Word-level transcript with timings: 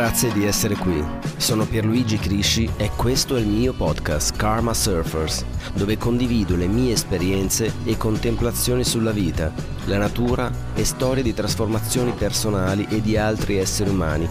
Grazie 0.00 0.32
di 0.32 0.46
essere 0.46 0.76
qui. 0.76 1.04
Sono 1.36 1.66
Pierluigi 1.66 2.16
Crisci 2.16 2.66
e 2.78 2.90
questo 2.96 3.36
è 3.36 3.40
il 3.40 3.46
mio 3.46 3.74
podcast 3.74 4.34
Karma 4.34 4.72
Surfers, 4.72 5.44
dove 5.74 5.98
condivido 5.98 6.56
le 6.56 6.66
mie 6.68 6.94
esperienze 6.94 7.70
e 7.84 7.98
contemplazioni 7.98 8.82
sulla 8.82 9.10
vita, 9.10 9.52
la 9.84 9.98
natura 9.98 10.50
e 10.74 10.86
storie 10.86 11.22
di 11.22 11.34
trasformazioni 11.34 12.12
personali 12.12 12.86
e 12.88 13.02
di 13.02 13.18
altri 13.18 13.58
esseri 13.58 13.90
umani 13.90 14.26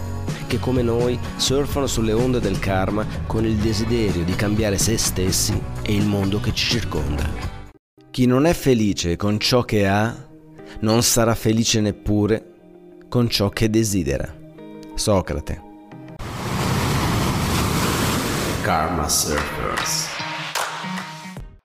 che 0.48 0.58
come 0.58 0.82
noi 0.82 1.16
surfano 1.36 1.86
sulle 1.86 2.14
onde 2.14 2.40
del 2.40 2.58
karma 2.58 3.06
con 3.28 3.46
il 3.46 3.54
desiderio 3.54 4.24
di 4.24 4.34
cambiare 4.34 4.76
se 4.76 4.98
stessi 4.98 5.56
e 5.82 5.94
il 5.94 6.04
mondo 6.04 6.40
che 6.40 6.52
ci 6.52 6.68
circonda. 6.68 7.30
Chi 8.10 8.26
non 8.26 8.44
è 8.44 8.54
felice 8.54 9.14
con 9.14 9.38
ciò 9.38 9.62
che 9.62 9.86
ha, 9.86 10.12
non 10.80 11.04
sarà 11.04 11.36
felice 11.36 11.80
neppure 11.80 12.44
con 13.08 13.28
ciò 13.28 13.50
che 13.50 13.70
desidera. 13.70 14.38
Socrate. 15.00 15.60
Karma 18.60 19.08
Surfers. 19.08 20.08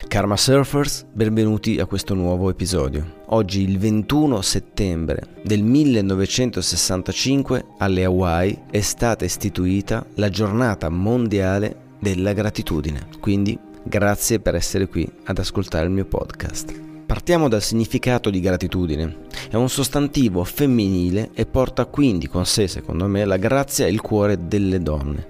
Karma 0.08 0.38
Surfers, 0.38 1.06
benvenuti 1.12 1.78
a 1.82 1.86
questo 1.86 2.14
nuovo 2.14 2.50
episodio. 2.50 3.24
Oggi 3.26 3.64
il 3.64 3.78
21 3.78 4.42
settembre 4.42 5.28
del 5.44 5.64
1965 5.64 7.66
alle 7.80 8.06
Hawaii 8.06 8.58
è 8.72 8.80
stata 8.80 9.26
istituita 9.26 10.06
la 10.14 10.30
giornata 10.30 10.88
mondiale 10.88 11.76
della 12.00 12.32
gratitudine. 12.32 13.06
Quindi 13.20 13.60
grazie 13.84 14.40
per 14.40 14.56
essere 14.56 14.88
qui 14.88 15.06
ad 15.26 15.40
ascoltare 15.40 15.88
il 15.88 15.92
mio 15.92 16.06
podcast. 16.06 16.85
Partiamo 17.06 17.48
dal 17.48 17.62
significato 17.62 18.32
di 18.32 18.40
gratitudine. 18.40 19.18
È 19.50 19.56
un 19.56 19.70
sostantivo 19.70 20.44
femminile 20.44 21.30
e 21.36 21.46
porta 21.46 21.86
quindi 21.86 22.28
con 22.28 22.48
sé, 22.48 22.68
secondo 22.68 23.06
me, 23.08 23.26
la 23.26 23.38
grazia 23.38 23.86
e 23.86 23.92
il 23.92 24.02
cuore 24.02 24.48
delle 24.48 24.80
donne. 24.80 25.28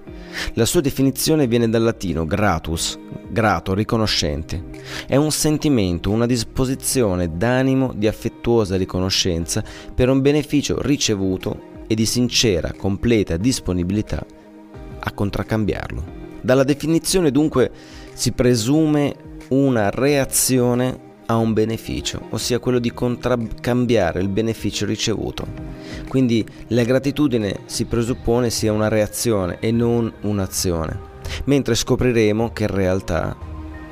La 0.54 0.64
sua 0.64 0.80
definizione 0.80 1.46
viene 1.46 1.68
dal 1.68 1.82
latino 1.82 2.24
gratus, 2.24 2.98
grato, 3.28 3.74
riconoscente. 3.74 4.64
È 5.06 5.16
un 5.16 5.30
sentimento, 5.30 6.10
una 6.10 6.24
disposizione 6.24 7.36
d'animo 7.36 7.92
di 7.94 8.06
affettuosa 8.06 8.76
riconoscenza 8.76 9.62
per 9.94 10.08
un 10.08 10.22
beneficio 10.22 10.80
ricevuto 10.80 11.74
e 11.86 11.94
di 11.94 12.06
sincera, 12.06 12.72
completa 12.72 13.36
disponibilità 13.36 14.24
a 14.98 15.12
contraccambiarlo. 15.12 16.24
Dalla 16.40 16.64
definizione 16.64 17.30
dunque 17.30 17.70
si 18.14 18.32
presume 18.32 19.14
una 19.48 19.90
reazione 19.90 21.04
ha 21.26 21.36
un 21.36 21.52
beneficio, 21.52 22.26
ossia 22.30 22.58
quello 22.58 22.78
di 22.78 22.92
contraccambiare 22.92 24.20
il 24.20 24.28
beneficio 24.28 24.86
ricevuto. 24.86 25.46
Quindi 26.08 26.46
la 26.68 26.84
gratitudine 26.84 27.60
si 27.66 27.84
presuppone 27.84 28.50
sia 28.50 28.72
una 28.72 28.88
reazione 28.88 29.58
e 29.60 29.70
non 29.70 30.12
un'azione, 30.22 30.98
mentre 31.44 31.74
scopriremo 31.74 32.52
che 32.52 32.62
in 32.64 32.74
realtà 32.74 33.36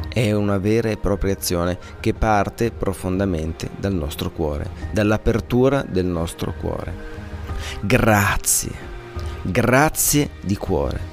è 0.09 0.31
una 0.31 0.59
vera 0.59 0.91
e 0.91 0.97
propria 0.97 1.35
azione 1.35 1.77
che 1.99 2.15
parte 2.15 2.71
profondamente 2.71 3.69
dal 3.77 3.95
nostro 3.95 4.31
cuore, 4.31 4.71
dall'apertura 4.93 5.83
del 5.83 6.07
nostro 6.07 6.55
cuore. 6.59 6.95
Grazie, 7.81 8.71
grazie 9.43 10.31
di 10.41 10.57
cuore. 10.57 11.13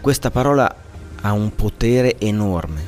Questa 0.00 0.30
parola 0.30 0.74
ha 1.20 1.32
un 1.32 1.54
potere 1.54 2.18
enorme, 2.18 2.84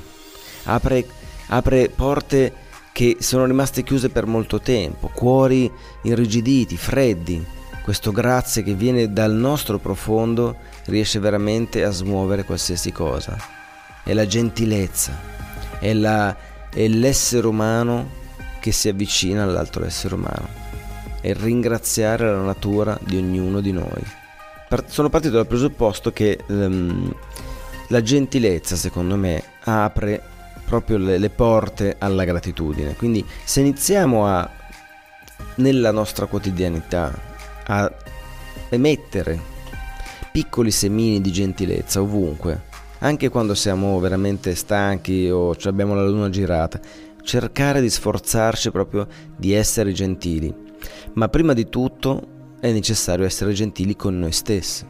apre 0.65 1.07
apre 1.49 1.89
porte 1.89 2.67
che 2.93 3.19
sono 3.21 3.45
rimaste 3.45 3.83
chiuse 3.83 4.09
per 4.09 4.27
molto 4.27 4.61
tempo, 4.61 5.09
cuori 5.13 5.71
irrigiditi, 6.03 6.77
freddi. 6.77 7.45
Questo 7.83 8.13
grazie 8.13 8.63
che 8.63 8.75
viene 8.75 9.13
dal 9.13 9.33
nostro 9.33 9.79
profondo 9.79 10.57
riesce 10.87 11.21
veramente 11.21 11.85
a 11.85 11.91
smuovere 11.91 12.45
qualsiasi 12.45 12.93
cosa. 12.93 13.37
È 14.03 14.13
la 14.13 14.27
gentilezza, 14.27 15.17
è, 15.79 15.93
la, 15.93 16.37
è 16.71 16.87
l'essere 16.89 17.47
umano 17.47 18.11
che 18.61 18.73
si 18.73 18.89
avvicina 18.89 19.45
all'altro 19.45 19.87
essere 19.87 20.15
umano. 20.15 20.49
È 21.21 21.33
ringraziare 21.33 22.31
la 22.31 22.43
natura 22.43 22.99
di 23.01 23.17
ognuno 23.17 23.61
di 23.61 23.73
noi. 23.73 24.03
Sono 24.87 25.09
partito 25.09 25.37
dal 25.37 25.47
presupposto 25.47 26.13
che 26.13 26.41
um, 26.49 27.15
la 27.89 28.03
gentilezza, 28.03 28.77
secondo 28.77 29.17
me, 29.17 29.43
apre 29.65 30.28
proprio 30.69 30.99
le, 30.99 31.19
le 31.19 31.31
porte 31.31 31.97
alla 31.99 32.25
gratitudine. 32.25 32.95
Quindi 32.95 33.25
se 33.45 33.61
iniziamo 33.61 34.27
a, 34.27 34.49
nella 35.57 35.91
nostra 35.91 36.27
quotidianità, 36.27 37.13
a 37.67 37.93
emettere 38.69 39.57
piccoli 40.31 40.71
semini 40.71 41.21
di 41.21 41.33
gentilezza 41.33 42.01
ovunque, 42.01 42.67
anche 42.99 43.29
quando 43.29 43.55
siamo 43.55 43.99
veramente 43.99 44.55
stanchi 44.55 45.29
o 45.31 45.57
abbiamo 45.65 45.95
la 45.95 46.07
luna 46.07 46.29
girata, 46.31 46.79
cercare 47.23 47.81
di 47.81 47.91
sforzarci 47.91 48.71
proprio 48.71 49.07
di 49.37 49.53
essere 49.53 49.93
gentili. 49.93 50.55
Ma 51.15 51.29
prima 51.29 51.55
di 51.55 51.69
tutto 51.69 52.55
è 52.61 52.71
necessario 52.71 53.25
essere 53.25 53.53
gentili 53.53 53.97
con 53.97 54.19
noi 54.19 54.33
stessi. 54.33 54.85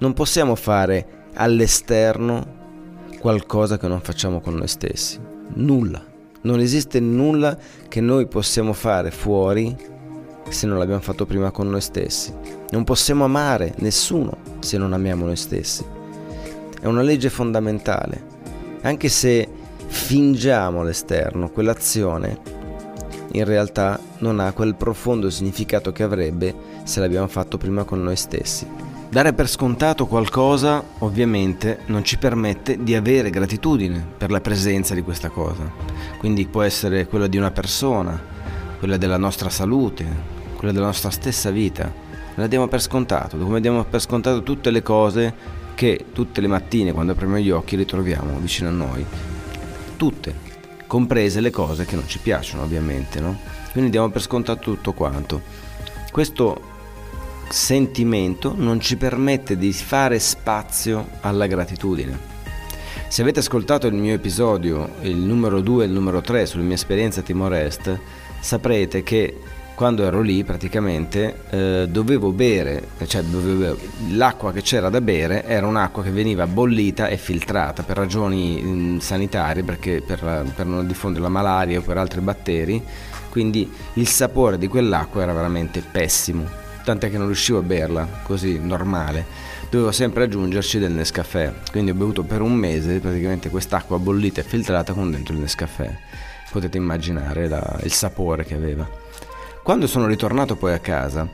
Non 0.00 0.12
possiamo 0.12 0.54
fare 0.54 1.26
all'esterno 1.34 2.56
qualcosa 3.18 3.78
che 3.78 3.88
non 3.88 4.00
facciamo 4.00 4.40
con 4.40 4.54
noi 4.54 4.68
stessi. 4.68 5.18
Nulla. 5.54 6.04
Non 6.40 6.60
esiste 6.60 7.00
nulla 7.00 7.56
che 7.88 8.00
noi 8.00 8.26
possiamo 8.26 8.72
fare 8.72 9.10
fuori 9.10 9.76
se 10.48 10.66
non 10.66 10.78
l'abbiamo 10.78 11.00
fatto 11.00 11.26
prima 11.26 11.50
con 11.50 11.68
noi 11.68 11.80
stessi. 11.80 12.32
Non 12.70 12.84
possiamo 12.84 13.24
amare 13.24 13.74
nessuno 13.78 14.38
se 14.60 14.78
non 14.78 14.92
amiamo 14.92 15.26
noi 15.26 15.36
stessi. 15.36 15.84
È 16.80 16.86
una 16.86 17.02
legge 17.02 17.28
fondamentale. 17.28 18.36
Anche 18.82 19.08
se 19.08 19.48
fingiamo 19.86 20.82
l'esterno, 20.82 21.50
quell'azione 21.50 22.56
in 23.32 23.44
realtà 23.44 23.98
non 24.18 24.40
ha 24.40 24.52
quel 24.52 24.74
profondo 24.74 25.28
significato 25.28 25.92
che 25.92 26.02
avrebbe 26.02 26.54
se 26.84 27.00
l'abbiamo 27.00 27.26
fatto 27.26 27.58
prima 27.58 27.84
con 27.84 28.02
noi 28.02 28.16
stessi. 28.16 28.87
Dare 29.10 29.32
per 29.32 29.48
scontato 29.48 30.06
qualcosa 30.06 30.84
ovviamente 30.98 31.80
non 31.86 32.04
ci 32.04 32.18
permette 32.18 32.82
di 32.82 32.94
avere 32.94 33.30
gratitudine 33.30 34.06
per 34.18 34.30
la 34.30 34.42
presenza 34.42 34.92
di 34.92 35.00
questa 35.00 35.30
cosa. 35.30 35.72
Quindi 36.18 36.46
può 36.46 36.60
essere 36.60 37.06
quella 37.06 37.26
di 37.26 37.38
una 37.38 37.50
persona, 37.50 38.22
quella 38.78 38.98
della 38.98 39.16
nostra 39.16 39.48
salute, 39.48 40.04
quella 40.56 40.74
della 40.74 40.86
nostra 40.86 41.08
stessa 41.08 41.50
vita. 41.50 41.90
La 42.34 42.46
diamo 42.48 42.68
per 42.68 42.82
scontato, 42.82 43.38
come 43.38 43.62
diamo 43.62 43.82
per 43.84 44.00
scontato 44.02 44.42
tutte 44.42 44.70
le 44.70 44.82
cose 44.82 45.34
che 45.74 46.04
tutte 46.12 46.42
le 46.42 46.46
mattine 46.46 46.92
quando 46.92 47.12
apriamo 47.12 47.38
gli 47.38 47.50
occhi 47.50 47.76
ritroviamo 47.76 48.38
vicino 48.38 48.68
a 48.68 48.72
noi. 48.72 49.06
Tutte, 49.96 50.34
comprese 50.86 51.40
le 51.40 51.50
cose 51.50 51.86
che 51.86 51.94
non 51.94 52.06
ci 52.06 52.18
piacciono 52.18 52.62
ovviamente, 52.62 53.20
no? 53.20 53.38
Quindi 53.72 53.88
diamo 53.90 54.10
per 54.10 54.20
scontato 54.20 54.60
tutto 54.60 54.92
quanto. 54.92 55.40
Questo 56.12 56.76
sentimento 57.48 58.54
non 58.56 58.80
ci 58.80 58.96
permette 58.96 59.56
di 59.56 59.72
fare 59.72 60.18
spazio 60.18 61.08
alla 61.20 61.46
gratitudine. 61.46 62.36
Se 63.08 63.22
avete 63.22 63.40
ascoltato 63.40 63.86
il 63.86 63.94
mio 63.94 64.12
episodio, 64.12 64.96
il 65.00 65.16
numero 65.16 65.60
2 65.60 65.84
e 65.84 65.86
il 65.86 65.92
numero 65.92 66.20
3 66.20 66.44
sulla 66.44 66.62
mia 66.62 66.74
esperienza 66.74 67.20
a 67.20 67.22
Timor 67.22 67.54
Est, 67.54 67.98
saprete 68.40 69.02
che 69.02 69.40
quando 69.74 70.02
ero 70.04 70.20
lì 70.20 70.44
praticamente 70.44 71.42
eh, 71.50 71.86
dovevo 71.88 72.32
bere, 72.32 72.88
cioè 73.06 73.22
dovevo, 73.22 73.78
l'acqua 74.10 74.52
che 74.52 74.60
c'era 74.60 74.90
da 74.90 75.00
bere 75.00 75.44
era 75.44 75.66
un'acqua 75.66 76.02
che 76.02 76.10
veniva 76.10 76.46
bollita 76.46 77.06
e 77.06 77.16
filtrata 77.16 77.82
per 77.82 77.96
ragioni 77.96 78.60
mm, 78.60 78.98
sanitarie, 78.98 79.62
perché 79.62 80.02
per, 80.04 80.52
per 80.54 80.66
non 80.66 80.86
diffondere 80.86 81.22
la 81.22 81.30
malaria 81.30 81.78
o 81.78 81.82
per 81.82 81.96
altri 81.96 82.20
batteri, 82.20 82.82
quindi 83.30 83.70
il 83.94 84.08
sapore 84.08 84.58
di 84.58 84.66
quell'acqua 84.66 85.22
era 85.22 85.32
veramente 85.32 85.80
pessimo 85.80 86.66
tant'è 86.88 87.10
che 87.10 87.18
non 87.18 87.26
riuscivo 87.26 87.58
a 87.58 87.62
berla 87.62 88.08
così 88.22 88.58
normale. 88.58 89.26
Dovevo 89.68 89.92
sempre 89.92 90.24
aggiungerci 90.24 90.78
del 90.78 90.92
Nescafè, 90.92 91.52
quindi 91.70 91.90
ho 91.90 91.94
bevuto 91.94 92.22
per 92.22 92.40
un 92.40 92.54
mese 92.54 92.98
praticamente 92.98 93.50
quest'acqua 93.50 93.98
bollita 93.98 94.40
e 94.40 94.44
filtrata 94.44 94.94
con 94.94 95.10
dentro 95.10 95.34
il 95.34 95.40
Nescafè. 95.40 95.94
Potete 96.50 96.78
immaginare 96.78 97.46
la, 97.46 97.78
il 97.82 97.92
sapore 97.92 98.46
che 98.46 98.54
aveva. 98.54 98.88
Quando 99.62 99.86
sono 99.86 100.06
ritornato 100.06 100.56
poi 100.56 100.72
a 100.72 100.78
casa 100.78 101.28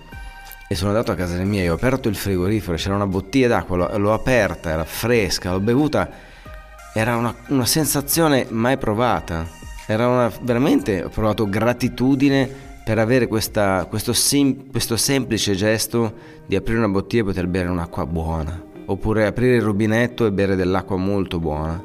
e 0.67 0.75
sono 0.75 0.91
andato 0.91 1.13
a 1.13 1.15
casa 1.15 1.37
dei 1.37 1.47
miei, 1.47 1.69
ho 1.69 1.75
aperto 1.75 2.09
il 2.09 2.17
frigorifero, 2.17 2.77
c'era 2.77 2.97
una 2.97 3.07
bottiglia 3.07 3.47
d'acqua, 3.47 3.77
l'ho, 3.77 3.97
l'ho 3.97 4.13
aperta, 4.13 4.71
era 4.71 4.85
fresca, 4.85 5.53
l'ho 5.53 5.61
bevuta, 5.61 6.11
era 6.93 7.15
una, 7.15 7.33
una 7.49 7.67
sensazione 7.67 8.47
mai 8.49 8.77
provata. 8.77 9.47
Era 9.87 10.09
una, 10.09 10.33
veramente, 10.41 11.05
ho 11.05 11.11
provato 11.11 11.49
gratitudine 11.49 12.73
per 12.85 12.99
avere 12.99 13.27
questa, 13.27 13.87
questo, 13.89 14.13
sim, 14.13 14.71
questo 14.71 14.97
semplice 14.97 15.55
gesto 15.55 16.13
di 16.47 16.55
aprire 16.55 16.79
una 16.79 16.89
bottiglia 16.89 17.23
e 17.23 17.27
poter 17.27 17.47
bere 17.47 17.69
un'acqua 17.69 18.05
buona, 18.05 18.63
oppure 18.87 19.27
aprire 19.27 19.57
il 19.57 19.63
rubinetto 19.63 20.27
e 20.27 20.33
bere 20.33 20.55
dell'acqua 20.55 20.97
molto 20.97 21.41
buona. 21.41 21.83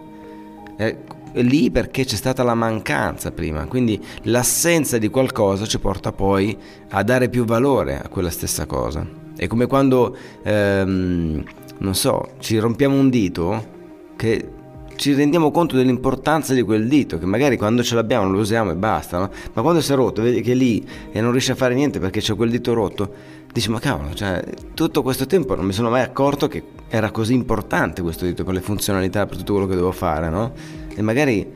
È, 0.75 0.97
è 1.31 1.41
lì 1.41 1.71
perché 1.71 2.03
c'è 2.03 2.17
stata 2.17 2.43
la 2.43 2.53
mancanza 2.53 3.31
prima, 3.31 3.65
quindi 3.65 4.03
l'assenza 4.23 4.97
di 4.97 5.07
qualcosa 5.07 5.65
ci 5.65 5.79
porta 5.79 6.11
poi 6.11 6.57
a 6.89 7.01
dare 7.03 7.29
più 7.29 7.45
valore 7.45 7.97
a 7.97 8.09
quella 8.09 8.29
stessa 8.29 8.65
cosa. 8.65 9.07
È 9.37 9.47
come 9.47 9.67
quando, 9.67 10.17
ehm, 10.43 11.43
non 11.77 11.95
so, 11.95 12.31
ci 12.39 12.57
rompiamo 12.57 12.99
un 12.99 13.09
dito 13.09 13.77
che 14.17 14.57
ci 14.95 15.13
rendiamo 15.13 15.51
conto 15.51 15.75
dell'importanza 15.75 16.53
di 16.53 16.61
quel 16.61 16.87
dito, 16.87 17.17
che 17.17 17.25
magari 17.25 17.57
quando 17.57 17.83
ce 17.83 17.95
l'abbiamo 17.95 18.29
lo 18.29 18.39
usiamo 18.39 18.71
e 18.71 18.75
basta, 18.75 19.17
no? 19.17 19.29
ma 19.53 19.61
quando 19.61 19.81
si 19.81 19.91
è 19.91 19.95
rotto, 19.95 20.21
vedi 20.21 20.41
che 20.41 20.51
è 20.51 20.55
lì 20.55 20.85
e 21.11 21.21
non 21.21 21.31
riesce 21.31 21.53
a 21.53 21.55
fare 21.55 21.73
niente 21.73 21.99
perché 21.99 22.19
c'è 22.19 22.35
quel 22.35 22.49
dito 22.49 22.73
rotto, 22.73 23.13
dici 23.51 23.69
ma 23.69 23.79
cavolo, 23.79 24.13
cioè, 24.13 24.43
tutto 24.73 25.01
questo 25.01 25.25
tempo 25.25 25.55
non 25.55 25.65
mi 25.65 25.73
sono 25.73 25.89
mai 25.89 26.01
accorto 26.01 26.47
che 26.47 26.63
era 26.89 27.11
così 27.11 27.33
importante 27.33 28.01
questo 28.01 28.25
dito 28.25 28.43
per 28.43 28.53
le 28.53 28.61
funzionalità, 28.61 29.25
per 29.25 29.37
tutto 29.37 29.53
quello 29.53 29.67
che 29.67 29.75
devo 29.75 29.91
fare, 29.91 30.29
no? 30.29 30.51
E 30.93 31.01
magari 31.01 31.47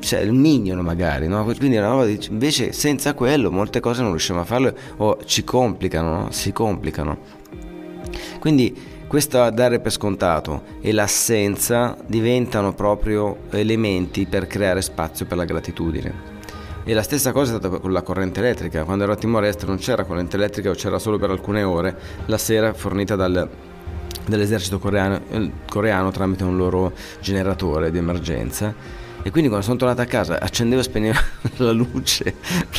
cioè 0.00 0.20
il 0.20 0.32
minion 0.32 0.78
magari, 0.80 1.28
no? 1.28 1.44
quindi 1.44 1.76
una 1.76 1.88
roba 1.88 2.04
di, 2.04 2.18
invece 2.30 2.72
senza 2.72 3.14
quello 3.14 3.50
molte 3.50 3.80
cose 3.80 4.02
non 4.02 4.10
riusciamo 4.10 4.40
a 4.40 4.44
farle 4.44 4.74
o 4.96 5.18
ci 5.24 5.44
complicano, 5.44 6.10
no? 6.10 6.30
si 6.30 6.52
complicano. 6.52 7.42
Quindi 8.38 8.74
questo 9.06 9.48
dare 9.50 9.80
per 9.80 9.92
scontato 9.92 10.62
e 10.80 10.92
l'assenza 10.92 11.96
diventano 12.06 12.74
proprio 12.74 13.36
elementi 13.50 14.26
per 14.26 14.46
creare 14.46 14.82
spazio 14.82 15.26
per 15.26 15.36
la 15.36 15.44
gratitudine. 15.44 16.32
E 16.84 16.92
la 16.92 17.02
stessa 17.02 17.32
cosa 17.32 17.54
è 17.54 17.58
stata 17.58 17.78
con 17.78 17.92
la 17.92 18.02
corrente 18.02 18.40
elettrica. 18.40 18.84
Quando 18.84 19.04
ero 19.04 19.12
a 19.12 19.16
Timor 19.16 19.44
Est 19.44 19.64
non 19.64 19.78
c'era 19.78 20.04
corrente 20.04 20.36
elettrica 20.36 20.70
o 20.70 20.74
c'era 20.74 20.98
solo 20.98 21.18
per 21.18 21.30
alcune 21.30 21.62
ore, 21.62 21.96
la 22.26 22.38
sera 22.38 22.74
fornita 22.74 23.16
dal, 23.16 23.48
dall'esercito 24.26 24.78
coreano, 24.78 25.20
eh, 25.30 25.50
coreano 25.68 26.10
tramite 26.10 26.44
un 26.44 26.56
loro 26.56 26.92
generatore 27.20 27.90
di 27.90 27.98
emergenza 27.98 29.02
e 29.26 29.30
quindi 29.30 29.48
quando 29.48 29.64
sono 29.64 29.78
tornato 29.78 30.02
a 30.02 30.04
casa 30.04 30.38
accendevo 30.38 30.82
e 30.82 30.84
spegnevo 30.84 31.18
la 31.64 31.72
luce 31.72 32.34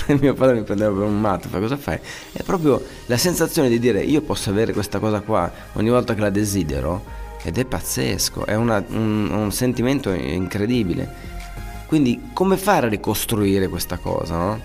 mio 0.22 0.36
padre 0.36 0.54
mi 0.54 0.64
prendeva 0.64 0.94
per 0.94 1.04
un 1.04 1.20
matto, 1.20 1.50
fa 1.50 1.58
cosa 1.60 1.76
fai? 1.76 2.00
È 2.32 2.44
proprio 2.44 2.80
la 3.08 3.18
sensazione 3.18 3.68
di 3.68 3.80
dire 3.80 4.02
io 4.02 4.22
posso 4.22 4.52
avere 4.52 4.72
questa 4.72 5.00
cosa 5.00 5.22
qua 5.22 5.52
ogni 5.74 5.90
volta 5.90 6.14
che 6.14 6.22
la 6.22 6.30
desidero 6.30 7.24
ed 7.44 7.58
è 7.58 7.66
pazzesco, 7.66 8.46
è 8.46 8.56
una, 8.56 8.84
un, 8.90 9.30
un 9.32 9.52
sentimento 9.52 10.12
incredibile. 10.12 11.34
Quindi 11.86 12.30
come 12.34 12.58
fare 12.58 12.88
a 12.88 12.90
ricostruire 12.90 13.68
questa 13.68 13.98
cosa, 13.98 14.36
no? 14.36 14.60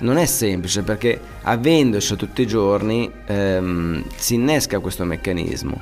Non 0.00 0.16
è 0.16 0.26
semplice 0.26 0.82
perché 0.82 1.20
avendoci 1.42 2.16
tutti 2.16 2.42
i 2.42 2.46
giorni 2.46 3.10
ehm, 3.26 4.04
si 4.16 4.34
innesca 4.34 4.80
questo 4.80 5.04
meccanismo. 5.04 5.80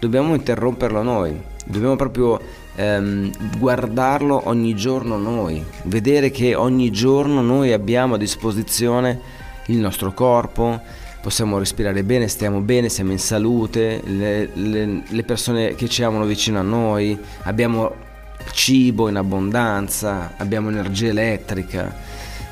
Dobbiamo 0.00 0.34
interromperlo 0.34 1.02
noi, 1.02 1.40
dobbiamo 1.64 1.96
proprio 1.96 2.40
ehm, 2.78 3.58
guardarlo 3.58 4.42
ogni 4.44 4.74
giorno 4.74 5.16
noi, 5.16 5.62
vedere 5.84 6.30
che 6.30 6.54
ogni 6.54 6.90
giorno 6.90 7.42
noi 7.42 7.72
abbiamo 7.72 8.14
a 8.14 8.18
disposizione 8.18 9.20
il 9.66 9.78
nostro 9.78 10.12
corpo, 10.12 10.80
possiamo 11.20 11.58
respirare 11.58 12.04
bene, 12.04 12.28
stiamo 12.28 12.60
bene, 12.60 12.88
siamo 12.88 13.10
in 13.10 13.18
salute, 13.18 14.00
le, 14.04 14.50
le, 14.54 15.02
le 15.06 15.22
persone 15.24 15.74
che 15.74 15.88
ci 15.88 16.04
amano 16.04 16.24
vicino 16.24 16.60
a 16.60 16.62
noi, 16.62 17.18
abbiamo 17.42 18.06
cibo 18.52 19.08
in 19.08 19.16
abbondanza, 19.16 20.34
abbiamo 20.36 20.70
energia 20.70 21.08
elettrica, 21.08 21.92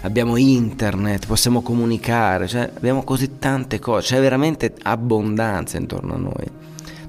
abbiamo 0.03 0.37
internet, 0.37 1.27
possiamo 1.27 1.63
comunicare, 1.63 2.49
cioè 2.49 2.69
abbiamo 2.75 3.05
così 3.05 3.39
tante 3.39 3.79
cose, 3.79 4.15
c'è 4.15 4.21
veramente 4.21 4.75
abbondanza 4.83 5.79
intorno 5.79 6.15
a 6.15 6.19
noi. 6.19 6.65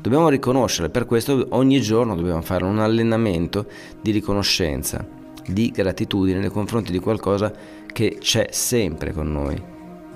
Dobbiamo 0.08 0.30
riconoscere, 0.30 0.88
per 0.88 1.06
questo 1.06 1.48
ogni 1.50 1.82
giorno 1.82 2.16
dobbiamo 2.16 2.42
fare 2.42 2.64
un 2.64 2.80
allenamento 2.80 3.66
di 4.02 4.12
riconoscenza, 4.12 5.06
di 5.46 5.70
gratitudine 5.70 6.40
nei 6.40 6.50
confronti 6.50 6.94
di 6.94 7.00
qualcosa 7.00 7.52
che 7.92 8.16
c'è 8.18 8.48
sempre 8.52 9.12
con 9.12 9.30
noi. 9.30 9.62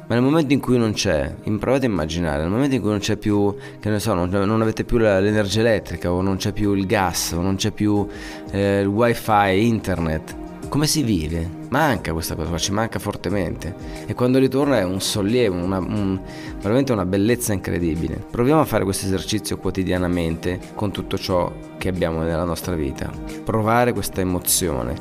Ma 0.07 0.15
nel 0.15 0.23
momento 0.23 0.53
in 0.53 0.61
cui 0.61 0.77
non 0.77 0.93
c'è, 0.93 1.35
provate 1.59 1.87
a 1.87 1.89
immaginare, 1.89 2.43
nel 2.43 2.51
momento 2.51 2.75
in 2.75 2.79
cui 2.79 2.91
non 2.91 2.99
c'è 2.99 3.17
più, 3.17 3.53
che 3.81 3.89
ne 3.89 3.99
so, 3.99 4.13
non, 4.13 4.29
non 4.29 4.61
avete 4.61 4.85
più 4.85 4.97
l'energia 4.97 5.59
elettrica 5.59 6.09
o 6.09 6.21
non 6.21 6.37
c'è 6.37 6.53
più 6.53 6.73
il 6.73 6.85
gas 6.85 7.33
o 7.33 7.41
non 7.41 7.57
c'è 7.57 7.71
più 7.71 8.07
eh, 8.51 8.79
il 8.79 8.87
wifi, 8.87 9.67
internet, 9.67 10.37
come 10.71 10.87
si 10.87 11.03
vive? 11.03 11.49
Manca 11.67 12.13
questa 12.13 12.33
cosa, 12.33 12.57
ci 12.57 12.71
manca 12.71 12.97
fortemente. 12.97 13.75
E 14.05 14.13
quando 14.13 14.39
ritorna 14.39 14.79
è 14.79 14.85
un 14.85 15.01
sollievo, 15.01 15.57
una, 15.57 15.79
un, 15.79 16.17
veramente 16.61 16.93
una 16.93 17.05
bellezza 17.05 17.51
incredibile. 17.51 18.23
Proviamo 18.31 18.61
a 18.61 18.63
fare 18.63 18.85
questo 18.85 19.05
esercizio 19.05 19.57
quotidianamente 19.57 20.61
con 20.73 20.91
tutto 20.91 21.17
ciò 21.17 21.51
che 21.77 21.89
abbiamo 21.89 22.21
nella 22.21 22.45
nostra 22.45 22.73
vita. 22.73 23.11
Provare 23.43 23.91
questa 23.91 24.21
emozione 24.21 24.95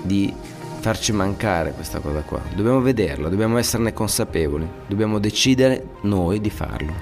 di 0.00 0.32
farci 0.78 1.12
mancare 1.12 1.72
questa 1.72 1.98
cosa 1.98 2.22
qua. 2.22 2.40
Dobbiamo 2.54 2.80
vederla, 2.80 3.28
dobbiamo 3.28 3.58
esserne 3.58 3.92
consapevoli, 3.92 4.66
dobbiamo 4.86 5.18
decidere 5.18 5.84
noi 6.00 6.40
di 6.40 6.48
farlo. 6.48 6.94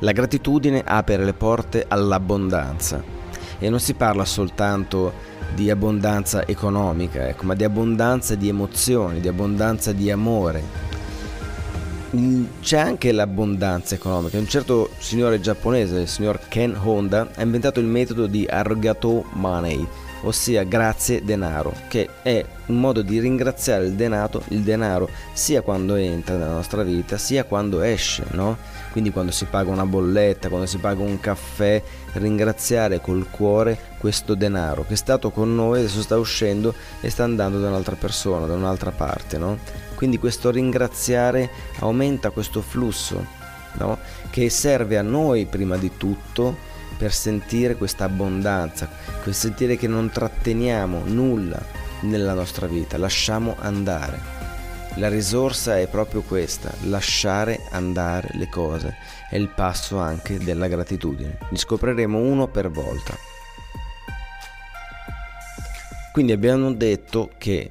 La 0.00 0.12
gratitudine 0.12 0.82
apre 0.84 1.16
le 1.16 1.32
porte 1.32 1.86
all'abbondanza 1.88 3.02
e 3.58 3.70
non 3.70 3.80
si 3.80 3.94
parla 3.94 4.26
soltanto 4.26 5.35
di 5.54 5.70
abbondanza 5.70 6.46
economica, 6.46 7.28
ecco, 7.28 7.44
ma 7.44 7.54
di 7.54 7.64
abbondanza 7.64 8.34
di 8.34 8.48
emozioni, 8.48 9.20
di 9.20 9.28
abbondanza 9.28 9.92
di 9.92 10.10
amore. 10.10 10.84
Mm, 12.14 12.44
c'è 12.62 12.78
anche 12.78 13.12
l'abbondanza 13.12 13.94
economica. 13.94 14.38
Un 14.38 14.48
certo 14.48 14.90
signore 14.98 15.40
giapponese, 15.40 16.00
il 16.00 16.08
signor 16.08 16.40
Ken 16.48 16.76
Honda, 16.82 17.28
ha 17.34 17.42
inventato 17.42 17.80
il 17.80 17.86
metodo 17.86 18.26
di 18.26 18.46
Argato 18.48 19.24
Money, 19.32 19.86
ossia 20.22 20.62
grazie 20.64 21.24
denaro, 21.24 21.72
che 21.88 22.08
è 22.22 22.44
un 22.66 22.80
modo 22.80 23.02
di 23.02 23.18
ringraziare 23.18 23.86
il 23.86 23.94
denaro, 23.94 24.42
il 24.48 24.60
denaro 24.60 25.08
sia 25.32 25.62
quando 25.62 25.94
entra 25.94 26.36
nella 26.36 26.52
nostra 26.52 26.82
vita, 26.82 27.18
sia 27.18 27.44
quando 27.44 27.82
esce, 27.82 28.24
no? 28.30 28.56
Quindi 28.96 29.12
quando 29.12 29.30
si 29.30 29.44
paga 29.44 29.70
una 29.70 29.84
bolletta, 29.84 30.48
quando 30.48 30.64
si 30.64 30.78
paga 30.78 31.02
un 31.02 31.20
caffè, 31.20 31.82
ringraziare 32.14 33.02
col 33.02 33.26
cuore 33.28 33.78
questo 33.98 34.34
denaro 34.34 34.86
che 34.86 34.94
è 34.94 34.96
stato 34.96 35.30
con 35.30 35.54
noi, 35.54 35.80
adesso 35.80 36.00
sta 36.00 36.16
uscendo 36.16 36.72
e 37.02 37.10
sta 37.10 37.22
andando 37.22 37.60
da 37.60 37.68
un'altra 37.68 37.94
persona, 37.94 38.46
da 38.46 38.54
un'altra 38.54 38.92
parte, 38.92 39.36
no? 39.36 39.58
Quindi 39.96 40.18
questo 40.18 40.50
ringraziare 40.50 41.50
aumenta 41.80 42.30
questo 42.30 42.62
flusso, 42.62 43.22
no? 43.74 43.98
Che 44.30 44.48
serve 44.48 44.96
a 44.96 45.02
noi 45.02 45.44
prima 45.44 45.76
di 45.76 45.98
tutto 45.98 46.56
per 46.96 47.12
sentire 47.12 47.76
questa 47.76 48.04
abbondanza, 48.04 48.88
per 49.22 49.34
sentire 49.34 49.76
che 49.76 49.88
non 49.88 50.08
tratteniamo 50.08 51.02
nulla 51.04 51.60
nella 52.00 52.32
nostra 52.32 52.66
vita, 52.66 52.96
lasciamo 52.96 53.56
andare. 53.58 54.35
La 54.98 55.08
risorsa 55.08 55.78
è 55.78 55.88
proprio 55.88 56.22
questa, 56.22 56.72
lasciare 56.84 57.66
andare 57.70 58.30
le 58.32 58.48
cose. 58.48 58.96
È 59.28 59.36
il 59.36 59.48
passo 59.48 59.98
anche 59.98 60.38
della 60.38 60.68
gratitudine. 60.68 61.38
Li 61.50 61.58
scopriremo 61.58 62.18
uno 62.18 62.48
per 62.48 62.70
volta. 62.70 63.14
Quindi 66.12 66.32
abbiamo 66.32 66.72
detto 66.72 67.32
che 67.36 67.70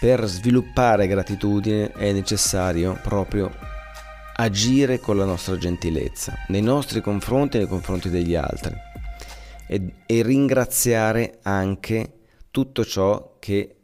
per 0.00 0.24
sviluppare 0.24 1.06
gratitudine 1.06 1.92
è 1.92 2.10
necessario 2.10 2.98
proprio 3.00 3.48
agire 4.34 4.98
con 4.98 5.16
la 5.16 5.24
nostra 5.24 5.56
gentilezza 5.56 6.34
nei 6.48 6.62
nostri 6.62 7.00
confronti 7.00 7.56
e 7.56 7.60
nei 7.60 7.68
confronti 7.68 8.08
degli 8.08 8.34
altri 8.34 8.74
e, 9.68 9.92
e 10.04 10.22
ringraziare 10.22 11.38
anche 11.42 12.12
tutto 12.50 12.84
ciò 12.84 13.36
che 13.38 13.79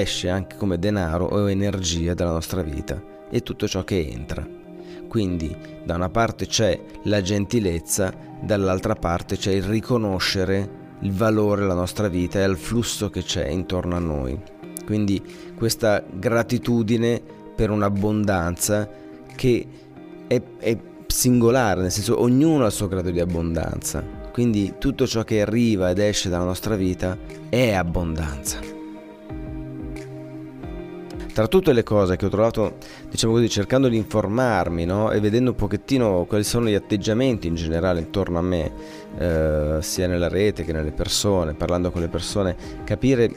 esce 0.00 0.28
anche 0.28 0.56
come 0.56 0.78
denaro 0.78 1.26
o 1.26 1.48
energia 1.48 2.14
dalla 2.14 2.32
nostra 2.32 2.62
vita 2.62 3.02
e 3.30 3.42
tutto 3.42 3.66
ciò 3.66 3.84
che 3.84 4.08
entra. 4.10 4.46
Quindi 5.08 5.54
da 5.84 5.94
una 5.94 6.08
parte 6.08 6.46
c'è 6.46 6.80
la 7.04 7.22
gentilezza, 7.22 8.12
dall'altra 8.40 8.94
parte 8.94 9.36
c'è 9.36 9.52
il 9.52 9.62
riconoscere 9.62 10.82
il 11.00 11.12
valore 11.12 11.62
della 11.62 11.74
nostra 11.74 12.08
vita 12.08 12.40
e 12.40 12.48
il 12.48 12.56
flusso 12.56 13.10
che 13.10 13.22
c'è 13.22 13.46
intorno 13.46 13.96
a 13.96 14.00
noi. 14.00 14.40
Quindi 14.84 15.22
questa 15.56 16.02
gratitudine 16.10 17.22
per 17.54 17.70
un'abbondanza 17.70 18.88
che 19.34 19.66
è, 20.26 20.42
è 20.58 20.78
singolare, 21.06 21.82
nel 21.82 21.92
senso 21.92 22.20
ognuno 22.20 22.64
ha 22.64 22.66
il 22.66 22.72
suo 22.72 22.88
grado 22.88 23.10
di 23.10 23.20
abbondanza. 23.20 24.02
Quindi 24.32 24.74
tutto 24.78 25.06
ciò 25.06 25.22
che 25.22 25.42
arriva 25.42 25.90
ed 25.90 25.98
esce 25.98 26.28
dalla 26.28 26.44
nostra 26.44 26.74
vita 26.74 27.16
è 27.48 27.72
abbondanza. 27.72 28.73
Tra 31.34 31.48
tutte 31.48 31.72
le 31.72 31.82
cose 31.82 32.14
che 32.14 32.26
ho 32.26 32.28
trovato, 32.28 32.76
diciamo 33.10 33.32
così, 33.32 33.48
cercando 33.48 33.88
di 33.88 33.96
informarmi 33.96 34.84
no? 34.84 35.10
e 35.10 35.18
vedendo 35.18 35.50
un 35.50 35.56
pochettino 35.56 36.26
quali 36.28 36.44
sono 36.44 36.68
gli 36.68 36.74
atteggiamenti 36.74 37.48
in 37.48 37.56
generale 37.56 37.98
intorno 37.98 38.38
a 38.38 38.40
me, 38.40 38.70
eh, 39.18 39.78
sia 39.80 40.06
nella 40.06 40.28
rete 40.28 40.64
che 40.64 40.72
nelle 40.72 40.92
persone, 40.92 41.54
parlando 41.54 41.90
con 41.90 42.02
le 42.02 42.06
persone, 42.06 42.54
capire 42.84 43.28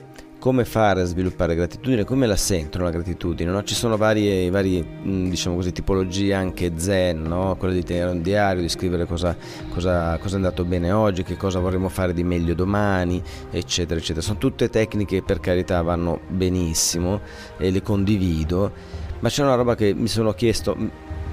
come 0.48 0.64
fare 0.64 1.02
a 1.02 1.04
sviluppare 1.04 1.56
gratitudine, 1.56 2.06
come 2.06 2.26
la 2.26 2.38
sentono 2.38 2.86
la 2.86 2.90
gratitudine, 2.90 3.52
no? 3.52 3.64
ci 3.64 3.76
sono 3.76 3.98
varie, 3.98 4.50
varie 4.50 4.82
diciamo 5.04 5.58
così, 5.58 5.74
tipologie 5.74 6.34
anche 6.34 6.72
zen, 6.78 7.24
no? 7.24 7.58
quella 7.58 7.74
di 7.74 7.84
tenere 7.84 8.12
un 8.12 8.22
diario, 8.22 8.62
di 8.62 8.70
scrivere 8.70 9.06
cosa, 9.06 9.36
cosa, 9.74 10.18
cosa, 10.18 10.36
è 10.36 10.38
andato 10.38 10.64
bene 10.64 10.94
oggi, 10.94 11.24
che 11.24 11.36
cosa 11.36 11.60
vorremmo 11.60 11.90
fare 11.90 12.14
di 12.14 12.24
meglio 12.24 12.54
domani, 12.54 13.22
eccetera, 13.52 14.00
eccetera. 14.00 14.22
Sono 14.22 14.38
tutte 14.38 14.70
tecniche 14.70 15.22
per 15.22 15.42
carità 15.42 15.82
vanno 15.82 16.22
benissimo 16.30 17.20
e 17.58 17.70
le 17.70 17.82
condivido, 17.82 18.72
ma 19.20 19.28
c'è 19.28 19.44
una 19.44 19.56
roba 19.56 19.76
che 19.76 19.94
mi 19.94 20.08
sono 20.08 20.32
chiesto, 20.32 20.78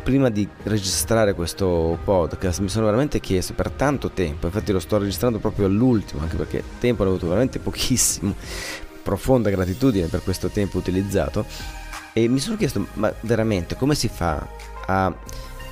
prima 0.04 0.28
di 0.28 0.46
registrare 0.64 1.32
questo 1.32 1.98
podcast 2.04 2.60
mi 2.60 2.68
sono 2.68 2.84
veramente 2.84 3.20
chiesto 3.20 3.54
per 3.54 3.70
tanto 3.70 4.10
tempo, 4.10 4.46
infatti 4.46 4.70
lo 4.70 4.78
sto 4.78 4.98
registrando 4.98 5.38
proprio 5.38 5.64
all'ultimo, 5.66 6.20
anche 6.20 6.36
perché 6.36 6.62
tempo 6.78 7.02
ne 7.02 7.08
ho 7.08 7.12
avuto 7.12 7.28
veramente 7.28 7.58
pochissimo, 7.58 8.34
profonda 9.04 9.50
gratitudine 9.50 10.06
per 10.08 10.24
questo 10.24 10.48
tempo 10.48 10.78
utilizzato 10.78 11.44
e 12.12 12.26
mi 12.26 12.40
sono 12.40 12.56
chiesto 12.56 12.86
ma 12.94 13.12
veramente 13.20 13.76
come 13.76 13.94
si 13.94 14.08
fa 14.08 14.44
a 14.86 15.14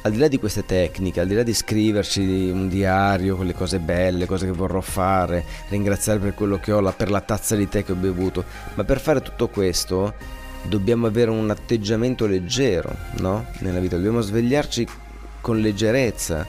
al 0.03 0.11
di 0.11 0.19
là 0.19 0.29
di 0.29 0.39
queste 0.39 0.65
tecniche, 0.65 1.21
al 1.21 1.29
di 1.29 1.35
là 1.35 1.43
di 1.43 1.55
scriverci 1.55 2.51
un 2.51 2.69
diario 2.69 3.37
con 3.37 3.47
le 3.47 3.55
cose 3.55 3.79
belle, 3.79 4.27
cose 4.27 4.47
che 4.47 4.53
vorrò 4.53 4.81
fare, 4.81 5.45
ringraziare 5.69 6.19
per 6.19 6.35
quello 6.35 6.59
che 6.59 6.73
ho, 6.73 6.93
per 6.93 7.11
la 7.11 7.21
tazza 7.21 7.55
di 7.55 7.69
tè 7.69 7.85
che 7.85 7.93
ho 7.93 7.97
bevuto, 7.97 8.45
ma 8.75 8.83
per 8.85 9.01
fare 9.01 9.23
tutto 9.23 9.49
questo 9.49 10.15
dobbiamo 10.65 11.07
avere 11.07 11.31
un 11.31 11.49
atteggiamento 11.51 12.27
leggero, 12.27 12.95
no? 13.19 13.47
Nella 13.61 13.79
vita, 13.79 13.97
dobbiamo 13.97 14.21
svegliarci 14.21 14.87
con 15.41 15.61
leggerezza 15.61 16.47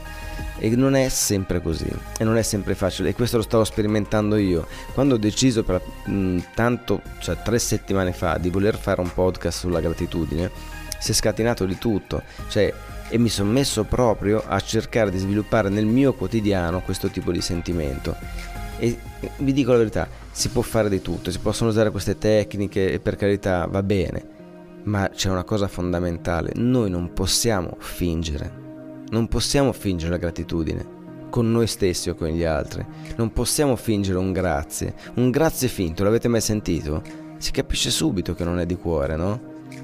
e 0.57 0.69
non 0.75 0.95
è 0.95 1.09
sempre 1.09 1.61
così 1.61 1.89
e 2.17 2.23
non 2.23 2.37
è 2.37 2.41
sempre 2.41 2.75
facile 2.75 3.09
e 3.09 3.13
questo 3.13 3.37
lo 3.37 3.43
stavo 3.43 3.63
sperimentando 3.63 4.35
io. 4.35 4.67
Quando 4.93 5.15
ho 5.15 5.17
deciso 5.17 5.63
per 5.63 5.81
mh, 6.05 6.39
tanto 6.53 7.01
cioè 7.19 7.37
tre 7.43 7.59
settimane 7.59 8.13
fa 8.13 8.37
di 8.37 8.49
voler 8.49 8.77
fare 8.77 9.01
un 9.01 9.13
podcast 9.13 9.59
sulla 9.59 9.81
gratitudine 9.81 10.49
si 10.99 11.11
è 11.11 11.13
scatinato 11.13 11.65
di 11.65 11.77
tutto. 11.77 12.23
Cioè 12.47 12.73
e 13.09 13.17
mi 13.19 13.29
sono 13.29 13.51
messo 13.51 13.83
proprio 13.83 14.43
a 14.43 14.59
cercare 14.59 15.11
di 15.11 15.19
sviluppare 15.19 15.69
nel 15.69 15.85
mio 15.85 16.13
quotidiano 16.13 16.81
questo 16.81 17.09
tipo 17.09 17.31
di 17.31 17.41
sentimento. 17.41 18.15
E 18.79 18.97
vi 19.37 19.53
dico 19.53 19.71
la 19.71 19.77
verità 19.77 20.07
si 20.31 20.49
può 20.49 20.63
fare 20.63 20.89
di 20.89 21.01
tutto, 21.01 21.29
si 21.29 21.37
possono 21.37 21.69
usare 21.69 21.91
queste 21.91 22.17
tecniche 22.17 22.91
e 22.91 22.99
per 22.99 23.15
carità 23.15 23.67
va 23.67 23.83
bene, 23.83 24.25
ma 24.85 25.09
c'è 25.09 25.29
una 25.29 25.43
cosa 25.43 25.67
fondamentale, 25.67 26.53
noi 26.55 26.89
non 26.89 27.13
possiamo 27.13 27.75
fingere, 27.77 28.62
non 29.13 29.27
possiamo 29.27 29.72
fingere 29.72 30.10
la 30.10 30.17
gratitudine 30.17 31.01
con 31.29 31.51
noi 31.51 31.67
stessi 31.67 32.10
o 32.10 32.15
con 32.15 32.27
gli 32.27 32.43
altri, 32.43 32.86
non 33.15 33.32
possiamo 33.32 33.75
fingere 33.75 34.17
un 34.17 34.32
grazie, 34.32 34.93
un 35.15 35.32
grazie 35.32 35.67
finto, 35.67 36.03
l'avete 36.03 36.27
mai 36.27 36.41
sentito? 36.41 37.01
Si 37.38 37.51
capisce 37.51 37.89
subito 37.89 38.36
che 38.36 38.43
non 38.43 38.60
è 38.60 38.65
di 38.65 38.75
cuore, 38.75 39.15
no? 39.15 39.41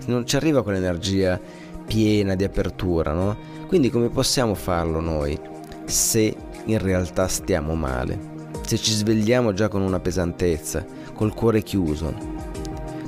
Non 0.07 0.25
ci 0.25 0.35
arriva 0.35 0.63
quell'energia 0.63 1.39
piena 1.85 2.35
di 2.35 2.43
apertura, 2.43 3.13
no? 3.13 3.37
Quindi 3.67 3.89
come 3.89 4.09
possiamo 4.09 4.53
farlo 4.53 4.99
noi 4.99 5.39
se 5.85 6.35
in 6.65 6.77
realtà 6.77 7.27
stiamo 7.27 7.73
male? 7.73 8.37
se 8.69 8.77
ci 8.77 8.91
svegliamo 8.91 9.51
già 9.51 9.67
con 9.67 9.81
una 9.81 9.99
pesantezza, 9.99 10.85
col 11.15 11.33
cuore 11.33 11.63
chiuso, 11.63 12.13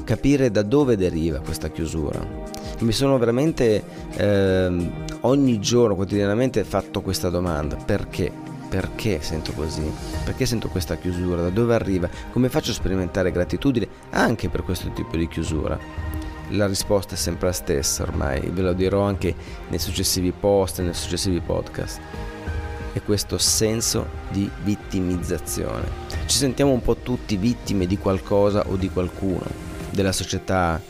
capire 0.03 0.49
da 0.49 0.63
dove 0.63 0.97
deriva 0.97 1.39
questa 1.39 1.69
chiusura. 1.69 2.19
Mi 2.79 2.91
sono 2.91 3.19
veramente 3.19 3.83
eh, 4.15 4.91
ogni 5.21 5.59
giorno, 5.59 5.95
quotidianamente, 5.95 6.63
fatto 6.63 7.01
questa 7.01 7.29
domanda, 7.29 7.75
perché? 7.75 8.31
Perché 8.69 9.21
sento 9.21 9.51
così? 9.51 9.83
Perché 10.23 10.45
sento 10.45 10.69
questa 10.69 10.95
chiusura? 10.95 11.41
Da 11.41 11.49
dove 11.49 11.75
arriva? 11.75 12.09
Come 12.31 12.49
faccio 12.49 12.71
a 12.71 12.75
sperimentare 12.75 13.31
gratitudine 13.31 13.87
anche 14.11 14.49
per 14.49 14.63
questo 14.63 14.91
tipo 14.91 15.17
di 15.17 15.27
chiusura? 15.27 15.77
La 16.51 16.67
risposta 16.67 17.15
è 17.15 17.17
sempre 17.17 17.47
la 17.47 17.53
stessa 17.53 18.03
ormai, 18.03 18.49
ve 18.49 18.61
lo 18.61 18.73
dirò 18.73 19.01
anche 19.01 19.33
nei 19.69 19.79
successivi 19.79 20.31
post, 20.31 20.81
nei 20.81 20.93
successivi 20.93 21.39
podcast 21.39 21.99
è 22.93 23.01
questo 23.01 23.37
senso 23.37 24.07
di 24.29 24.49
vittimizzazione. 24.63 25.87
Ci 26.25 26.37
sentiamo 26.37 26.71
un 26.71 26.81
po' 26.81 26.97
tutti 26.97 27.37
vittime 27.37 27.85
di 27.85 27.97
qualcosa 27.97 28.65
o 28.67 28.75
di 28.75 28.89
qualcuno, 28.89 29.45
della 29.91 30.11
società, 30.11 30.81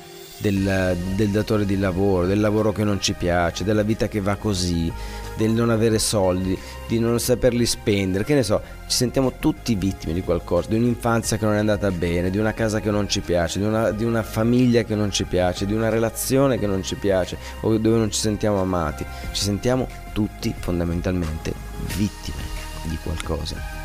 del, 0.42 0.98
del, 1.16 1.30
datore 1.30 1.66
di 1.66 1.78
lavoro, 1.78 2.26
del 2.26 2.40
lavoro 2.40 2.72
che 2.72 2.84
non 2.84 3.00
ci 3.00 3.14
piace, 3.14 3.64
della 3.64 3.84
vita 3.84 4.08
che 4.08 4.20
va 4.20 4.36
così, 4.36 4.92
del 5.38 5.52
non 5.52 5.70
avere 5.70 6.00
soldi, 6.00 6.58
di 6.88 7.00
non 7.00 7.20
saperli 7.20 7.66
spendere, 7.66 8.24
che 8.24 8.34
ne 8.34 8.44
so, 8.44 8.62
ci 8.88 8.98
sentiamo 8.98 9.34
tutti 9.40 9.76
vittime 9.76 10.14
di 10.14 10.22
qualcosa, 10.22 10.70
di 10.70 10.76
un'infanzia 10.76 11.38
che 11.38 11.46
non 11.46 11.54
è 11.54 11.60
andata 11.60 11.90
bene, 11.92 12.30
di 12.30 12.38
una 12.38 12.54
casa 12.54 12.80
che 12.80 12.92
non 12.92 13.08
ci 13.08 13.22
piace, 13.22 13.60
di 13.60 13.66
una, 13.66 13.92
di 13.92 14.04
una 14.04 14.24
famiglia 14.24 14.84
che 14.84 14.96
non 14.96 15.12
ci 15.12 15.24
piace, 15.24 15.66
di 15.66 15.74
una 15.74 15.90
relazione 15.90 16.60
che 16.60 16.68
non 16.68 16.84
ci 16.84 16.96
piace 16.96 17.38
o 17.62 17.78
dove 17.78 17.98
non 17.98 18.12
ci 18.12 18.20
sentiamo 18.20 18.60
amati, 18.60 19.06
ci 19.32 19.42
sentiamo 19.42 19.88
tutti 20.12 20.54
fondamentalmente 20.58 21.54
vittime 21.96 22.44
di 22.84 22.98
qualcosa. 23.02 23.80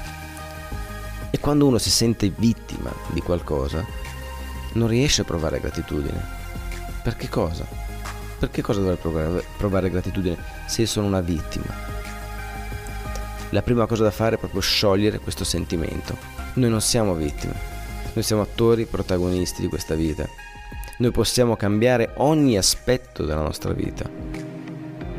E 1.30 1.38
quando 1.38 1.66
uno 1.66 1.78
si 1.78 1.90
sente 1.90 2.32
vittima 2.34 2.90
di 3.12 3.20
qualcosa, 3.20 3.84
non 4.72 4.88
riesce 4.88 5.22
a 5.22 5.24
provare 5.24 5.60
gratitudine. 5.60 6.35
Per 7.06 7.14
che 7.14 7.28
cosa? 7.28 7.64
Per 8.36 8.50
che 8.50 8.62
cosa 8.62 8.80
dovrei 8.80 8.96
provare, 8.96 9.44
provare 9.56 9.90
gratitudine 9.90 10.36
se 10.66 10.86
sono 10.86 11.06
una 11.06 11.20
vittima? 11.20 11.72
La 13.50 13.62
prima 13.62 13.86
cosa 13.86 14.02
da 14.02 14.10
fare 14.10 14.34
è 14.34 14.38
proprio 14.40 14.60
sciogliere 14.60 15.20
questo 15.20 15.44
sentimento. 15.44 16.16
Noi 16.54 16.68
non 16.68 16.80
siamo 16.80 17.14
vittime, 17.14 17.54
noi 18.12 18.24
siamo 18.24 18.42
attori 18.42 18.86
protagonisti 18.86 19.60
di 19.60 19.68
questa 19.68 19.94
vita. 19.94 20.28
Noi 20.98 21.12
possiamo 21.12 21.54
cambiare 21.54 22.10
ogni 22.16 22.58
aspetto 22.58 23.24
della 23.24 23.42
nostra 23.42 23.72
vita, 23.72 24.10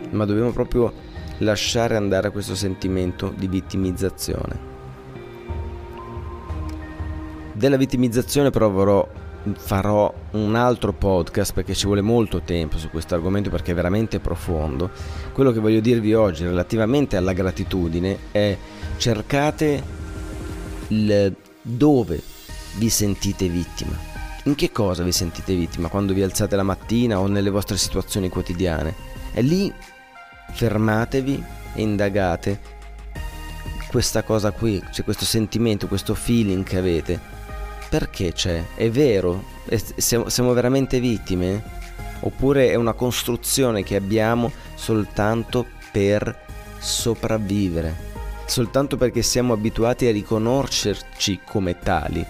ma 0.10 0.25
dobbiamo 0.25 0.51
proprio 0.51 0.91
lasciare 1.38 1.96
andare 1.96 2.32
questo 2.32 2.53
sentimento 2.53 3.34
di 3.34 3.48
vittimizzazione. 3.48 4.60
Della 7.53 7.77
vittimizzazione 7.77 8.50
proverò 8.50 9.08
farò 9.56 10.13
un 10.32 10.56
altro 10.56 10.94
podcast 10.94 11.53
perché 11.53 11.74
ci 11.74 11.86
vuole 11.86 12.01
molto 12.01 12.41
tempo 12.41 12.77
su 12.77 12.89
questo 12.89 13.15
argomento 13.15 13.50
perché 13.50 13.72
è 13.72 13.75
veramente 13.75 14.20
profondo. 14.20 14.89
Quello 15.34 15.51
che 15.51 15.60
voglio 15.60 15.79
dirvi 15.79 16.13
oggi 16.13 16.44
relativamente 16.44 17.17
alla 17.17 17.34
gratitudine 17.34 18.17
è 18.32 18.58
cercate 18.98 19.84
il 20.89 21.36
dove 21.62 22.22
vi 22.75 22.89
sentite 22.89 23.48
vittima. 23.48 23.96
In 24.44 24.56
che 24.56 24.72
cosa 24.72 25.03
vi 25.03 25.12
sentite 25.12 25.53
vittima? 25.56 25.89
Quando 25.89 26.13
vi 26.13 26.24
alzate 26.24 26.56
la 26.56 26.63
mattina 26.63 27.20
o 27.20 27.27
nelle 27.27 27.50
vostre 27.50 27.77
situazioni 27.77 28.29
quotidiane? 28.29 28.94
E 29.34 29.41
lì 29.41 29.74
fermatevi 30.53 31.44
e 31.74 31.82
indagate 31.82 32.75
questa 33.89 34.24
cosa 34.24 34.51
qui, 34.51 34.82
cioè 34.91 35.03
questo 35.03 35.25
sentimento, 35.25 35.88
questo 35.88 36.13
feeling 36.13 36.63
che 36.63 36.77
avete 36.77 37.36
perché 37.89 38.34
c'è? 38.34 38.63
È 38.75 38.89
vero? 38.89 39.44
Siamo, 39.96 40.29
siamo 40.29 40.53
veramente 40.53 41.00
vittime? 41.00 41.75
Oppure 42.22 42.70
è 42.70 42.75
una 42.75 42.94
costruzione 42.94 43.84
che 43.84 43.96
abbiamo 43.96 44.51
soltanto 44.75 45.65
per 45.91 46.46
sopravvivere? 46.79 48.06
Soltanto 48.46 48.98
perché 48.98 49.22
siamo 49.22 49.53
abituati 49.53 50.06
a 50.08 50.12
riconoscerci 50.12 51.41
come 51.46 51.79
tali? 51.79 52.25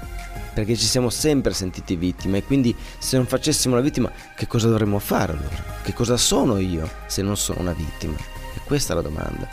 Perché 0.53 0.75
ci 0.75 0.85
siamo 0.85 1.09
sempre 1.09 1.53
sentiti 1.53 1.95
vittime 1.95 2.39
e 2.39 2.43
quindi 2.43 2.75
se 2.97 3.17
non 3.17 3.27
facessimo 3.27 3.75
la 3.75 3.81
vittima 3.81 4.11
che 4.35 4.47
cosa 4.47 4.67
dovremmo 4.67 4.97
fare 4.99 5.33
allora? 5.33 5.79
Che 5.83 5.93
cosa 5.93 6.17
sono 6.17 6.57
io 6.57 6.89
se 7.05 7.21
non 7.21 7.37
sono 7.37 7.61
una 7.61 7.73
vittima? 7.73 8.15
E 8.55 8.59
questa 8.65 8.93
è 8.93 8.95
la 8.95 9.03
domanda. 9.03 9.47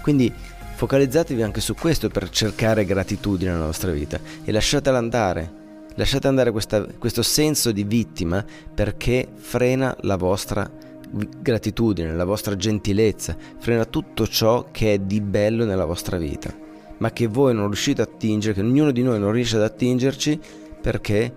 Quindi 0.00 0.32
Focalizzatevi 0.76 1.40
anche 1.40 1.62
su 1.62 1.74
questo 1.74 2.10
per 2.10 2.28
cercare 2.28 2.84
gratitudine 2.84 3.50
nella 3.50 3.64
vostra 3.64 3.92
vita 3.92 4.20
e 4.44 4.52
lasciatela 4.52 4.98
andare. 4.98 5.64
Lasciate 5.94 6.28
andare 6.28 6.50
questa, 6.50 6.84
questo 6.98 7.22
senso 7.22 7.72
di 7.72 7.82
vittima 7.82 8.44
perché 8.74 9.26
frena 9.36 9.96
la 10.00 10.16
vostra 10.16 10.70
gratitudine, 11.10 12.14
la 12.14 12.26
vostra 12.26 12.56
gentilezza, 12.56 13.34
frena 13.58 13.86
tutto 13.86 14.26
ciò 14.26 14.66
che 14.70 14.92
è 14.92 14.98
di 14.98 15.22
bello 15.22 15.64
nella 15.64 15.86
vostra 15.86 16.18
vita, 16.18 16.54
ma 16.98 17.10
che 17.10 17.26
voi 17.26 17.54
non 17.54 17.68
riuscite 17.68 18.02
a 18.02 18.04
attingere, 18.04 18.52
che 18.52 18.60
ognuno 18.60 18.90
di 18.90 19.02
noi 19.02 19.18
non 19.18 19.32
riesce 19.32 19.56
ad 19.56 19.62
attingerci 19.62 20.38
perché? 20.78 21.32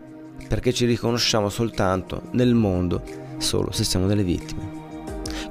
Perché 0.50 0.74
ci 0.74 0.86
riconosciamo 0.86 1.48
soltanto 1.48 2.24
nel 2.32 2.54
mondo 2.54 3.02
solo 3.38 3.72
se 3.72 3.86
siamo 3.86 4.06
delle 4.06 4.24
vittime. 4.24 4.79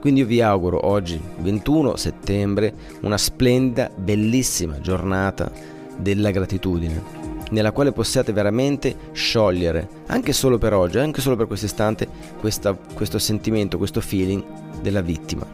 Quindi 0.01 0.21
io 0.21 0.27
vi 0.27 0.41
auguro 0.41 0.87
oggi, 0.87 1.21
21 1.39 1.97
settembre, 1.97 2.73
una 3.01 3.19
splendida, 3.19 3.91
bellissima 3.95 4.81
giornata 4.81 5.51
della 5.97 6.31
gratitudine, 6.31 7.03
nella 7.51 7.73
quale 7.73 7.93
possiate 7.93 8.33
veramente 8.33 8.95
sciogliere, 9.13 9.89
anche 10.07 10.33
solo 10.33 10.59
per 10.59 10.73
oggi, 10.73 10.99
anche 10.99 11.21
solo 11.21 11.37
per 11.37 11.47
questo 11.47 11.67
istante, 11.67 12.09
questa, 12.39 12.73
questo 12.73 13.19
sentimento, 13.19 13.79
questo 13.79 14.01
feeling 14.01 14.45
della 14.81 15.01
vittima. 15.01 15.45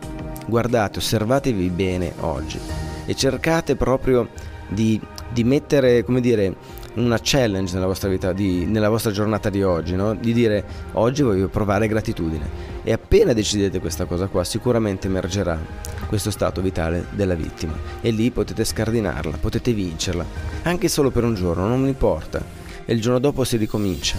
Guardate, 0.46 0.98
osservatevi 0.98 1.70
bene 1.70 2.12
oggi 2.20 2.58
e 3.06 3.14
cercate 3.14 3.76
proprio 3.76 4.28
di, 4.68 5.00
di 5.32 5.44
mettere, 5.44 6.04
come 6.04 6.20
dire, 6.20 6.54
una 6.94 7.18
challenge 7.20 7.74
nella 7.74 7.86
vostra 7.86 8.08
vita, 8.08 8.32
di, 8.32 8.66
nella 8.66 8.88
vostra 8.88 9.10
giornata 9.10 9.50
di 9.50 9.62
oggi, 9.62 9.96
no? 9.96 10.14
di 10.14 10.32
dire 10.32 10.64
oggi 10.92 11.22
voglio 11.22 11.48
provare 11.48 11.88
gratitudine. 11.88 12.72
E 12.84 12.92
appena 12.92 13.32
decidete 13.32 13.80
questa 13.80 14.04
cosa 14.04 14.26
qua, 14.26 14.44
sicuramente 14.44 15.06
emergerà 15.06 15.58
questo 16.06 16.30
stato 16.30 16.60
vitale 16.60 17.06
della 17.10 17.34
vittima. 17.34 17.74
E 18.00 18.10
lì 18.10 18.30
potete 18.30 18.64
scardinarla, 18.64 19.38
potete 19.38 19.72
vincerla, 19.72 20.24
anche 20.62 20.88
solo 20.88 21.10
per 21.10 21.24
un 21.24 21.34
giorno, 21.34 21.66
non 21.66 21.82
mi 21.82 21.88
importa. 21.88 22.42
E 22.84 22.92
il 22.92 23.00
giorno 23.00 23.18
dopo 23.18 23.44
si 23.44 23.56
ricomincia. 23.56 24.18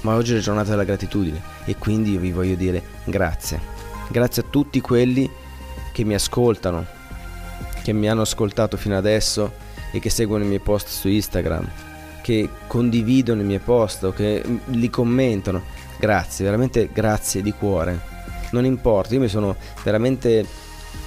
Ma 0.00 0.14
oggi 0.14 0.32
è 0.32 0.36
la 0.36 0.40
giornata 0.40 0.70
della 0.70 0.84
gratitudine 0.84 1.40
e 1.64 1.76
quindi 1.76 2.12
io 2.12 2.20
vi 2.20 2.32
voglio 2.32 2.56
dire 2.56 2.82
grazie. 3.04 3.60
Grazie 4.08 4.42
a 4.42 4.46
tutti 4.50 4.80
quelli 4.80 5.30
che 5.92 6.04
mi 6.04 6.14
ascoltano, 6.14 6.84
che 7.84 7.92
mi 7.92 8.08
hanno 8.08 8.22
ascoltato 8.22 8.76
fino 8.76 8.96
adesso 8.96 9.52
e 9.92 10.00
che 10.00 10.10
seguono 10.10 10.42
i 10.42 10.48
miei 10.48 10.58
post 10.58 10.88
su 10.88 11.06
Instagram, 11.06 11.70
che 12.22 12.48
condividono 12.66 13.42
i 13.42 13.44
miei 13.44 13.58
post 13.58 14.04
o 14.04 14.12
che 14.12 14.42
li 14.66 14.88
commentano. 14.88 15.62
Grazie, 15.98 16.44
veramente 16.46 16.88
grazie 16.92 17.42
di 17.42 17.52
cuore. 17.52 18.00
Non 18.52 18.64
importa, 18.64 19.14
io 19.14 19.20
mi 19.20 19.28
sono 19.28 19.56
veramente 19.82 20.46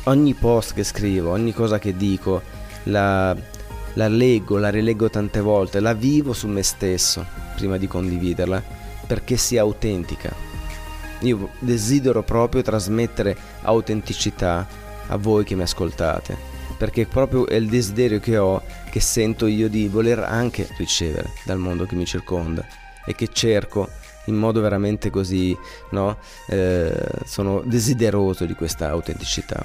ogni 0.04 0.34
post 0.34 0.74
che 0.74 0.84
scrivo, 0.84 1.32
ogni 1.32 1.54
cosa 1.54 1.80
che 1.80 1.96
dico, 1.96 2.42
la, 2.84 3.36
la 3.94 4.08
leggo, 4.08 4.58
la 4.58 4.70
rileggo 4.70 5.10
tante 5.10 5.42
volte, 5.42 5.80
la 5.80 5.94
vivo 5.94 6.34
su 6.34 6.48
me 6.48 6.64
stesso 6.64 7.26
prima 7.56 7.78
di 7.78 7.88
condividerla 7.88 8.62
perché 9.06 9.38
sia 9.38 9.62
autentica. 9.62 10.34
Io 11.22 11.50
desidero 11.60 12.24
proprio 12.24 12.62
trasmettere 12.62 13.36
autenticità 13.62 14.68
a 15.08 15.18
voi 15.18 15.44
che 15.44 15.56
mi 15.56 15.62
ascoltate, 15.62 16.38
perché 16.78 17.06
proprio 17.06 17.48
è 17.48 17.56
il 17.56 17.68
desiderio 17.68 18.20
che 18.20 18.38
ho, 18.38 18.62
che 18.96 19.02
sento 19.02 19.46
io 19.46 19.68
di 19.68 19.90
voler 19.90 20.20
anche 20.20 20.70
ricevere 20.78 21.34
dal 21.44 21.58
mondo 21.58 21.86
che 21.86 21.96
mi 21.96 22.06
circonda 22.06 22.66
e 23.06 23.14
che 23.14 23.28
cerco 23.28 23.90
in 24.28 24.36
modo 24.36 24.62
veramente 24.62 25.10
così, 25.10 25.54
no? 25.90 26.18
Eh, 26.48 26.96
sono 27.26 27.62
desideroso 27.66 28.46
di 28.46 28.54
questa 28.54 28.88
autenticità. 28.88 29.62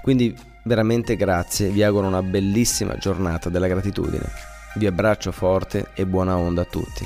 Quindi 0.00 0.38
veramente 0.62 1.16
grazie, 1.16 1.70
vi 1.70 1.82
auguro 1.82 2.06
una 2.06 2.22
bellissima 2.22 2.94
giornata 2.98 3.48
della 3.48 3.66
gratitudine. 3.66 4.30
Vi 4.76 4.86
abbraccio 4.86 5.32
forte 5.32 5.88
e 5.94 6.06
buona 6.06 6.36
onda 6.36 6.62
a 6.62 6.66
tutti. 6.66 7.04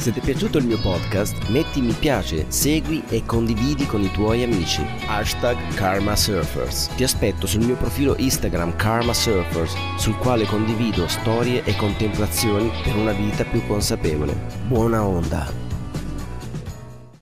Se 0.00 0.12
ti 0.12 0.20
è 0.20 0.22
piaciuto 0.22 0.56
il 0.56 0.64
mio 0.64 0.80
podcast, 0.80 1.48
metti 1.48 1.82
mi 1.82 1.92
piace, 1.92 2.46
segui 2.48 3.02
e 3.10 3.22
condividi 3.26 3.84
con 3.84 4.00
i 4.00 4.10
tuoi 4.10 4.42
amici. 4.42 4.82
Hashtag 5.06 5.74
Karma 5.74 6.16
Surfers. 6.16 6.88
Ti 6.96 7.04
aspetto 7.04 7.46
sul 7.46 7.66
mio 7.66 7.76
profilo 7.76 8.14
Instagram 8.16 8.76
Karma 8.76 9.12
Surfers, 9.12 9.74
sul 9.98 10.16
quale 10.16 10.46
condivido 10.46 11.06
storie 11.06 11.62
e 11.64 11.76
contemplazioni 11.76 12.70
per 12.82 12.96
una 12.96 13.12
vita 13.12 13.44
più 13.44 13.60
consapevole. 13.66 14.34
Buona 14.66 15.04
onda! 15.04 15.69